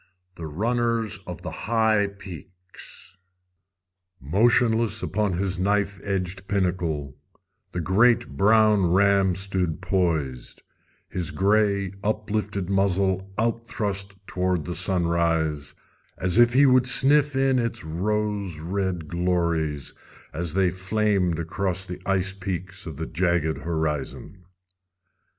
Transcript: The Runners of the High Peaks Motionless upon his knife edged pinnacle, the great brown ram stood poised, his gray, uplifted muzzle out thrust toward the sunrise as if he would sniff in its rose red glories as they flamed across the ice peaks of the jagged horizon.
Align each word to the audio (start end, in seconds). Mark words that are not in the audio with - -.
The 0.35 0.47
Runners 0.47 1.19
of 1.27 1.43
the 1.43 1.51
High 1.51 2.07
Peaks 2.07 3.17
Motionless 4.19 5.03
upon 5.03 5.33
his 5.33 5.59
knife 5.59 5.99
edged 6.03 6.47
pinnacle, 6.47 7.17
the 7.71 7.81
great 7.81 8.29
brown 8.29 8.91
ram 8.91 9.35
stood 9.35 9.79
poised, 9.79 10.63
his 11.07 11.29
gray, 11.29 11.91
uplifted 12.03 12.67
muzzle 12.67 13.31
out 13.37 13.67
thrust 13.67 14.15
toward 14.25 14.65
the 14.65 14.73
sunrise 14.73 15.75
as 16.17 16.39
if 16.39 16.53
he 16.53 16.65
would 16.65 16.87
sniff 16.87 17.35
in 17.35 17.59
its 17.59 17.83
rose 17.83 18.57
red 18.57 19.07
glories 19.07 19.93
as 20.33 20.55
they 20.55 20.71
flamed 20.71 21.37
across 21.37 21.85
the 21.85 22.01
ice 22.07 22.33
peaks 22.33 22.87
of 22.87 22.95
the 22.95 23.05
jagged 23.05 23.59
horizon. 23.59 24.45